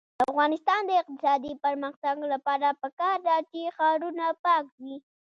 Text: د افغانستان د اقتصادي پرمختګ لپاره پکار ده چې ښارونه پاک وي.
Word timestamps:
د 0.17 0.19
افغانستان 0.31 0.79
د 0.85 0.91
اقتصادي 1.01 1.53
پرمختګ 1.65 2.15
لپاره 2.33 2.67
پکار 2.81 3.15
ده 3.27 3.35
چې 3.51 3.61
ښارونه 3.77 4.25
پاک 4.43 4.65
وي. 4.81 4.95